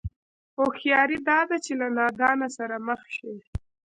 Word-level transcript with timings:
هوښياري 0.57 1.17
دا 1.29 1.39
ده 1.49 1.57
چې 1.65 1.73
له 1.79 1.87
نادانه 1.97 2.47
سره 2.57 2.75
مخ 2.87 3.01
شي. 3.17 3.33